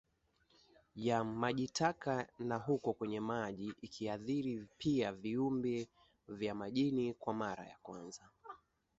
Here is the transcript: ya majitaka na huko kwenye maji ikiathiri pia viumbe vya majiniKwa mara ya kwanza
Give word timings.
ya 0.95 1.23
majitaka 1.23 2.27
na 2.39 2.55
huko 2.57 2.93
kwenye 2.93 3.19
maji 3.19 3.73
ikiathiri 3.81 4.67
pia 4.77 5.11
viumbe 5.13 5.89
vya 6.27 6.55
majiniKwa 6.55 7.33
mara 7.33 7.67
ya 7.67 7.77
kwanza 7.83 8.29